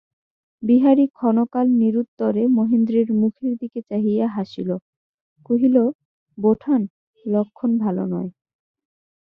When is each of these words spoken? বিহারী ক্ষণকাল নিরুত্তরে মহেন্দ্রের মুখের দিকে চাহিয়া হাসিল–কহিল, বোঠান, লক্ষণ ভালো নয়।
বিহারী 0.63 1.05
ক্ষণকাল 1.11 1.67
নিরুত্তরে 1.81 2.43
মহেন্দ্রের 2.57 3.07
মুখের 3.21 3.53
দিকে 3.61 3.79
চাহিয়া 3.89 4.25
হাসিল–কহিল, 4.35 5.75
বোঠান, 6.37 6.81
লক্ষণ 7.25 7.71
ভালো 7.83 8.03
নয়। 8.13 8.29